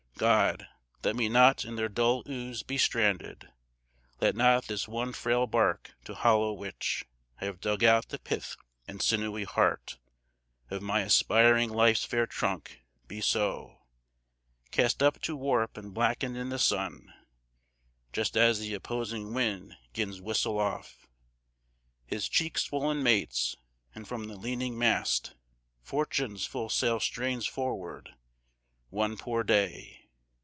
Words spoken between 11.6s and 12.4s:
life's fair